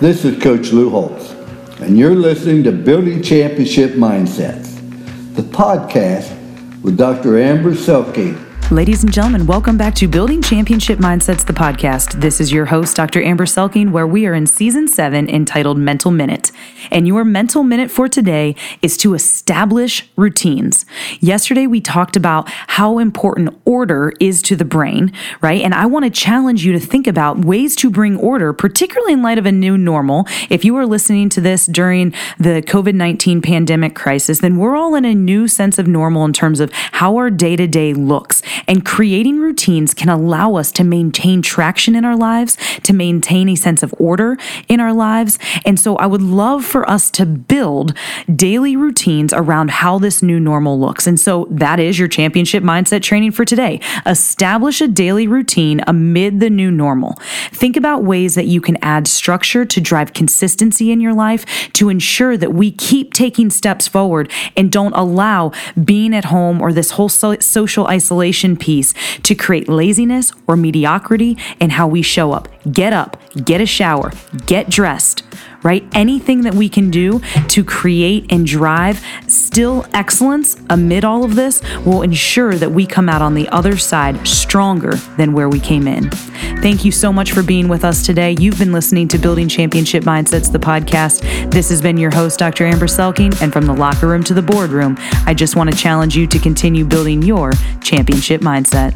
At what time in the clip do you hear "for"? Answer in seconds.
17.90-18.10, 46.64-46.88, 53.32-53.44, 87.32-87.42